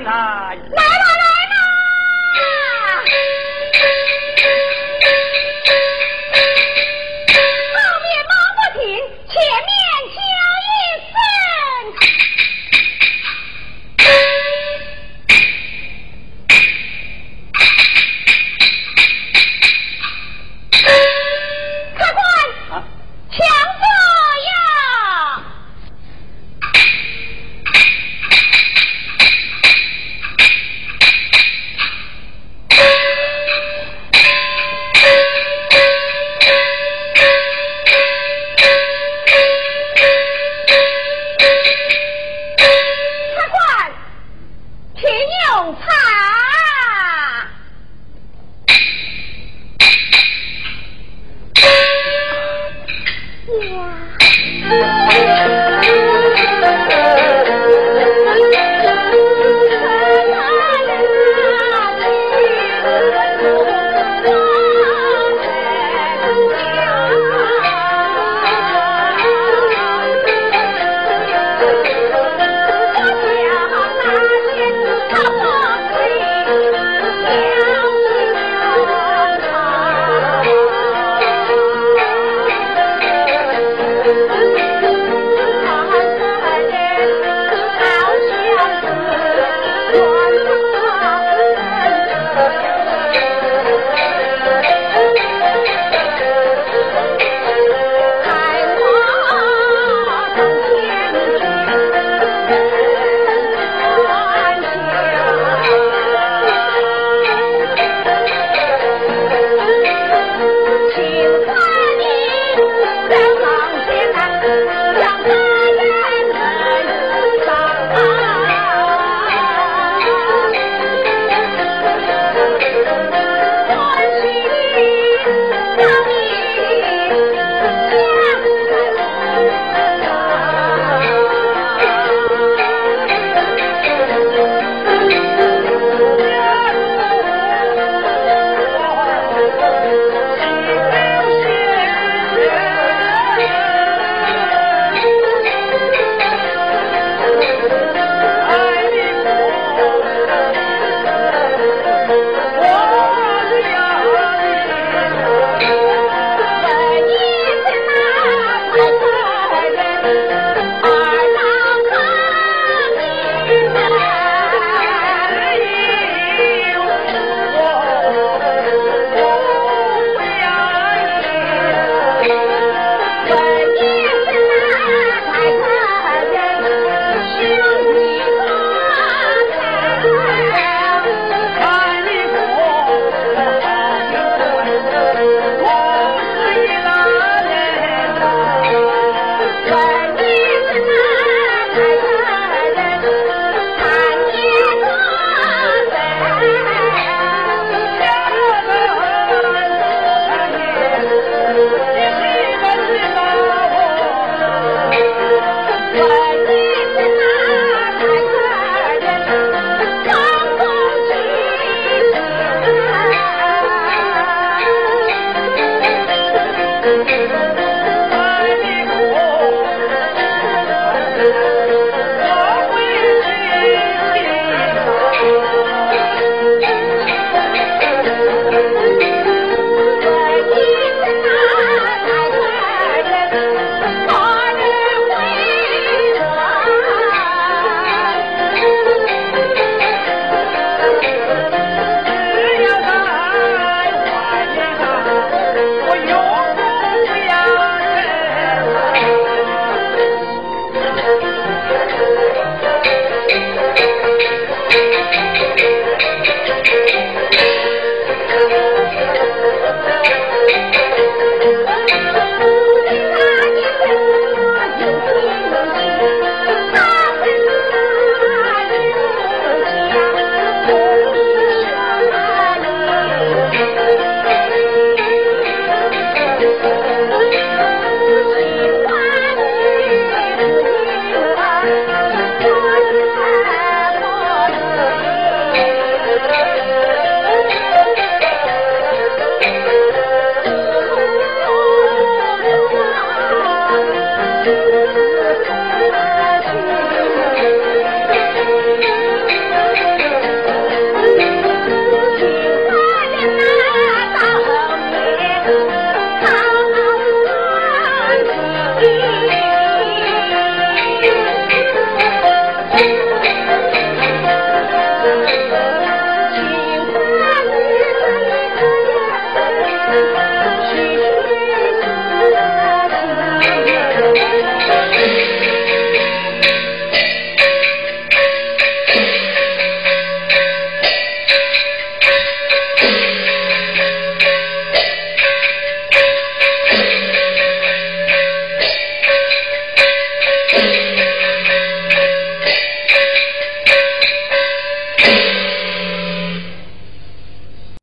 না 0.00 0.37
唱。 45.74 45.97